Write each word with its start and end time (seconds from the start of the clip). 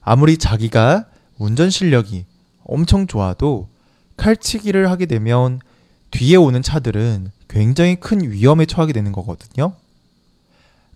아무리 0.00 0.38
자기가 0.38 1.06
운전 1.38 1.70
실력이 1.70 2.26
엄청 2.68 3.08
좋아도 3.08 3.68
칼치기를 4.16 4.88
하게 4.90 5.06
되면 5.06 5.60
뒤에 6.12 6.36
오는 6.36 6.62
차들은 6.62 7.32
굉장히 7.48 7.96
큰 7.96 8.20
위험에 8.20 8.66
처하게 8.66 8.92
되는 8.92 9.10
거거든요. 9.10 9.72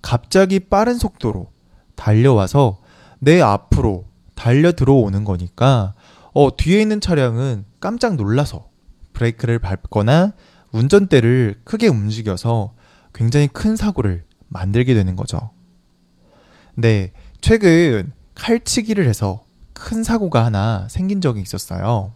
갑자기 0.00 0.60
빠른 0.60 0.98
속도로 0.98 1.50
달려와서 1.96 2.78
내 3.18 3.40
앞으로 3.40 4.04
달려 4.34 4.72
들어오는 4.72 5.24
거니까 5.24 5.94
어, 6.32 6.56
뒤에 6.56 6.80
있는 6.80 7.00
차량은 7.00 7.64
깜짝 7.80 8.16
놀라서 8.16 8.68
브레이크를 9.12 9.58
밟거나 9.58 10.32
운전대를 10.72 11.60
크게 11.64 11.88
움직여서 11.88 12.74
굉장히 13.14 13.46
큰 13.48 13.76
사고를 13.76 14.24
만들게 14.48 14.94
되는 14.94 15.16
거죠. 15.16 15.50
네, 16.74 17.12
최근 17.40 18.12
칼치기를 18.34 19.06
해서 19.06 19.44
큰 19.82 20.04
사고가 20.04 20.44
하나 20.44 20.86
생긴 20.88 21.20
적이 21.20 21.40
있었어요. 21.42 22.12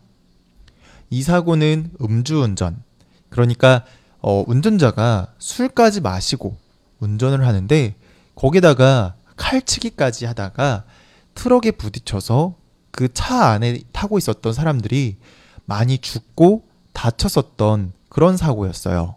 이 1.11 1.23
사고는 1.23 1.91
음주운전. 2.01 2.81
그러니까 3.29 3.85
어, 4.21 4.45
운전자가 4.47 5.35
술까지 5.39 6.01
마시고 6.01 6.57
운전을 7.01 7.45
하는데 7.45 7.97
거기다가 8.37 9.17
칼치기까지 9.35 10.27
하다가 10.27 10.85
트럭에 11.35 11.73
부딪혀서 11.73 12.55
그 12.93 13.09
차 13.13 13.47
안에 13.49 13.81
타고 13.93 14.17
있었던 14.17 14.53
사람들이 14.53 15.17
많이 15.65 15.99
죽고 15.99 16.63
다쳤었던 16.93 17.93
그런 18.09 18.37
사고였어요. 18.37 19.17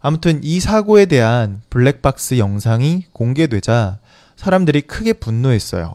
아무튼 0.00 0.40
이 0.42 0.58
사고에 0.58 1.06
대한 1.06 1.62
블랙박스 1.70 2.38
영상이 2.38 3.06
공개되자 3.12 4.00
사람들이 4.36 4.82
크게 4.82 5.12
분노했어요. 5.12 5.94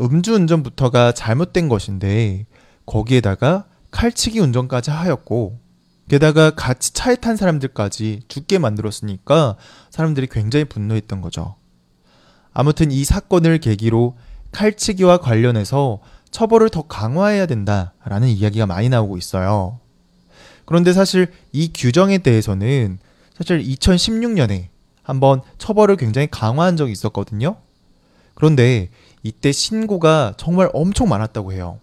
음주운전부터가 0.00 1.12
잘못된 1.12 1.68
것인데 1.68 2.46
거기에다가 2.86 3.66
칼치기 3.90 4.38
운전까지 4.40 4.90
하였고 4.90 5.58
게다가 6.08 6.50
같이 6.50 6.92
차에 6.94 7.16
탄 7.16 7.36
사람들까지 7.36 8.22
죽게 8.28 8.58
만들었으니까 8.58 9.56
사람들이 9.90 10.26
굉장히 10.28 10.64
분노했던 10.64 11.20
거죠. 11.20 11.56
아무튼 12.52 12.90
이 12.90 13.04
사건을 13.04 13.58
계기로 13.58 14.16
칼치기와 14.52 15.18
관련해서 15.18 16.00
처벌을 16.30 16.70
더 16.70 16.82
강화해야 16.82 17.46
된다라는 17.46 18.28
이야기가 18.28 18.66
많이 18.66 18.88
나오고 18.88 19.18
있어요. 19.18 19.80
그런데 20.64 20.92
사실 20.92 21.30
이 21.52 21.72
규정에 21.72 22.18
대해서는 22.18 22.98
사실 23.36 23.62
2016년에 23.62 24.68
한번 25.02 25.40
처벌을 25.58 25.96
굉장히 25.96 26.26
강화한 26.30 26.76
적이 26.76 26.92
있었거든요. 26.92 27.56
그런데 28.34 28.90
이때 29.22 29.52
신고가 29.52 30.34
정말 30.36 30.70
엄청 30.72 31.08
많았다고 31.08 31.52
해요. 31.52 31.80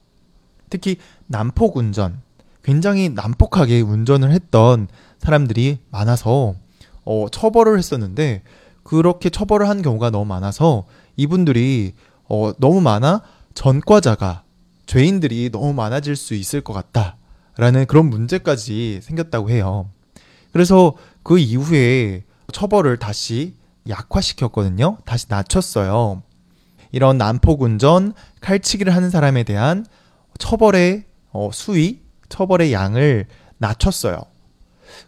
특히 0.70 0.98
난폭 1.28 1.78
운전, 1.78 2.22
굉장히 2.64 3.10
난폭하게 3.10 3.82
운전을 3.82 4.32
했던 4.32 4.88
사람들이 5.20 5.80
많아서 5.92 6.56
어, 7.04 7.28
처벌을 7.32 7.78
했었는데 7.78 8.42
그렇게 8.84 9.30
처벌을 9.30 9.70
한 9.70 9.82
경우가 9.82 10.10
너무 10.10 10.26
많아서 10.26 10.86
이분들이 11.16 11.94
어, 12.28 12.52
너무 12.60 12.82
많아 12.82 13.22
전과자가 13.54 14.44
죄인들이 14.86 15.50
너무 15.52 15.74
많아질 15.74 16.16
수 16.16 16.34
있을 16.34 16.62
것 16.62 16.74
같다라는 16.74 17.86
그런 17.88 18.10
문제까지 18.10 19.00
생겼다고 19.02 19.50
해요. 19.50 19.90
그래서 20.52 20.94
그 21.24 21.38
이후에 21.40 22.24
처벌을 22.52 22.98
다시 22.98 23.56
약화시켰거든요. 23.88 24.98
다시 25.06 25.26
낮췄어요. 25.30 26.22
이런 26.96 27.18
난폭 27.18 27.62
운전, 27.62 28.14
칼치기를 28.40 28.96
하는 28.96 29.10
사람에 29.10 29.44
대한 29.44 29.86
처벌의 30.38 31.04
어, 31.34 31.50
수위, 31.52 32.00
처벌의 32.30 32.72
양을 32.72 33.26
낮췄어요. 33.58 34.18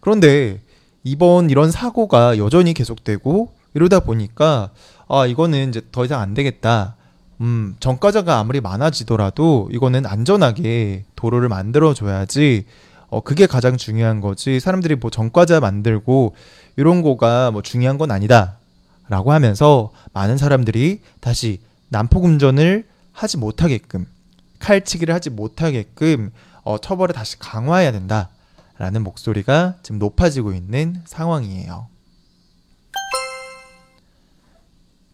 그런데 0.01 0.59
이번 1.05 1.49
이런 1.49 1.71
사고가 1.71 2.37
여전히 2.39 2.73
계속되고 2.73 3.53
이러다 3.73 4.01
보니까 4.01 4.71
아 5.07 5.25
이거는 5.25 5.69
이제 5.69 5.81
더 5.93 6.03
이상 6.03 6.19
안 6.19 6.33
되겠다. 6.33 6.97
음, 7.39 7.77
전과자가 7.79 8.37
아무리 8.37 8.59
많아지더라도 8.59 9.69
이거는 9.71 10.05
안전하게 10.05 11.05
도로를 11.15 11.47
만들어 11.47 11.93
줘야지. 11.93 12.65
어, 13.07 13.21
그게 13.21 13.47
가장 13.47 13.77
중요한 13.77 14.19
거지. 14.19 14.59
사람들이 14.59 14.95
뭐 14.95 15.09
전과자 15.09 15.61
만들고 15.61 16.35
이런 16.75 17.01
거가 17.01 17.51
뭐 17.51 17.61
중요한 17.61 17.97
건 17.97 18.11
아니다. 18.11 18.57
라고 19.07 19.31
하면서 19.31 19.91
많은 20.11 20.35
사람들이 20.35 20.99
다시 21.21 21.61
난폭 21.89 22.25
운전을 22.25 22.87
하지 23.11 23.37
못하게끔 23.37 24.05
칼치기를 24.59 25.13
하지 25.13 25.29
못하게끔 25.29 26.31
어, 26.63 26.77
처벌을 26.77 27.13
다시 27.13 27.39
강화해야 27.39 27.91
된다라는 27.91 29.03
목소리가 29.03 29.77
지금 29.83 29.99
높아지고 29.99 30.53
있는 30.53 31.01
상황이에요. 31.05 31.87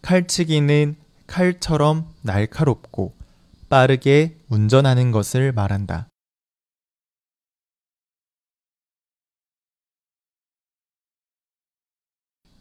칼치기는 0.02 0.96
칼처럼 1.28 2.14
날카롭고 2.22 3.16
빠르게 3.70 4.38
운전하는 4.50 5.12
것을 5.12 5.52
말한다. 5.52 6.10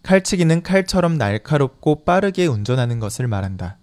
칼치기는 0.02 0.62
칼처럼 0.62 1.16
날카롭고 1.16 2.04
빠르게 2.04 2.46
운전하는 2.46 2.98
것을 3.00 3.28
말한다. 3.28 3.78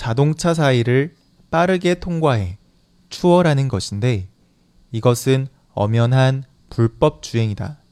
자동차 0.00 0.54
사이를 0.54 1.14
빠르게 1.50 2.00
통과해 2.00 2.56
추월하는 3.10 3.68
것인데 3.68 4.30
이것은 4.92 5.46
엄연한 5.74 6.44
불법 6.70 7.22
주행이다. 7.22 7.82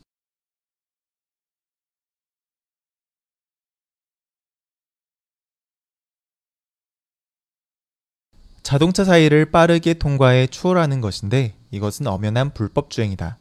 자동차 8.63 9.05
사이를 9.05 9.51
빠르게 9.51 9.93
통과해 9.93 10.47
추월하는 10.47 11.03
것인데 11.03 11.59
이것은 11.71 12.07
엄연한 12.07 12.55
불법 12.55 12.89
주행이다. 12.89 13.39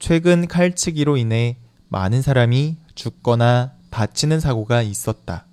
최근 0.00 0.48
칼치기로 0.48 1.16
인해 1.18 1.60
많은 1.88 2.22
사람이 2.22 2.76
죽거나 2.94 3.76
다치는 3.90 4.40
사고가 4.40 4.82
있었다. 4.82 5.46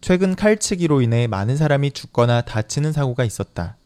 최근 0.00 0.36
칼치기로 0.36 1.02
인해 1.02 1.26
많은 1.26 1.56
사람이 1.56 1.90
죽거나 1.90 2.42
다치는 2.42 2.92
사고가 2.92 3.24
있었다. 3.24 3.76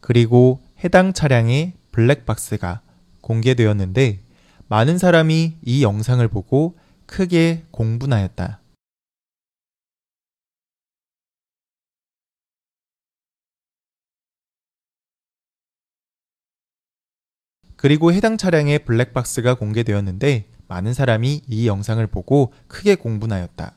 그리고 0.00 0.60
해당 0.82 1.12
차량의 1.12 1.74
블랙박스가 1.92 2.82
공개되었는데 3.20 4.20
많은 4.66 4.98
사람이 4.98 5.58
이 5.62 5.82
영상을 5.84 6.26
보고 6.26 6.76
크게 7.06 7.66
공분하였다. 7.70 8.61
그리고 17.82 18.12
해당 18.12 18.36
차량의 18.36 18.84
블랙박스가 18.84 19.54
공개되었는데 19.54 20.46
많은 20.68 20.94
사람이 20.94 21.42
이 21.48 21.66
영상을 21.66 22.06
보고 22.06 22.52
크게 22.68 22.94
공분하였다. 22.94 23.74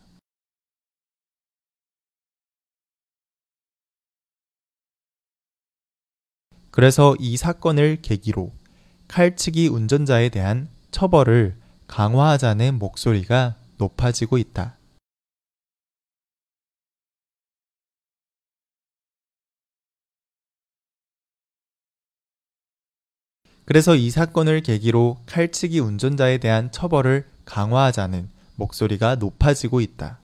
그래서 6.70 7.16
이 7.18 7.36
사건을 7.36 7.98
계기로 8.04 8.52
칼치기 9.08 9.70
운전자에 9.70 10.30
대한 10.30 10.70
처벌을 10.92 11.58
강화하자는 11.88 12.78
목소리가 12.78 13.56
높아지고 13.78 14.38
있다. 14.38 14.78
그래서 23.66 23.96
이 23.96 24.12
사건을 24.12 24.62
계기로 24.62 25.18
칼치기 25.26 25.80
운전자에 25.80 26.38
대한 26.38 26.72
처벌을 26.72 27.26
강화하자는 27.46 28.30
목소리가 28.56 29.16
높아지고 29.16 29.82
있다. 29.82 30.22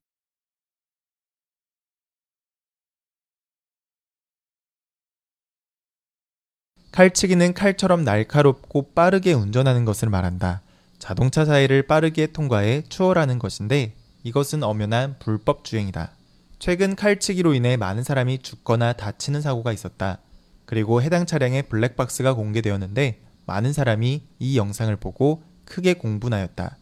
칼치기는 6.91 7.53
칼처럼 7.53 8.03
날카롭고 8.03 8.91
빠르게 8.93 9.33
운전하는 9.33 9.85
것을 9.85 10.09
말한다. 10.09 10.61
자동차 10.99 11.45
사이를 11.45 11.87
빠르게 11.87 12.27
통과해 12.27 12.83
추월하는 12.89 13.39
것인데 13.39 13.95
이것은 14.23 14.61
엄연한 14.61 15.17
불법 15.17 15.63
주행이다. 15.63 16.11
최근 16.59 16.95
칼치기로 16.95 17.55
인해 17.55 17.75
많은 17.75 18.03
사람이 18.03 18.39
죽거나 18.43 18.93
다치는 18.93 19.41
사고가 19.41 19.71
있었다. 19.73 20.19
그리고 20.65 21.01
해당 21.01 21.25
차량의 21.25 21.63
블랙박스가 21.63 22.35
공개되었는데 22.35 23.30
많은 23.51 23.73
사람이 23.73 24.23
이 24.39 24.57
영상을 24.57 24.95
보고 24.95 25.43
크게 25.65 25.95
공분하였다. 25.95 26.77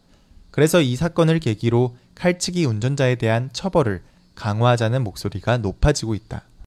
그래서 0.52 0.80
이 0.80 0.94
사건을 0.94 1.40
계기로 1.40 1.96
칼치기 2.14 2.64
운전자에 2.64 3.16
대한 3.16 3.50
처벌을 3.52 4.02
강화하자는 4.36 5.02
목소리가 5.02 5.58
높아지고 5.58 6.14
있다. 6.14 6.42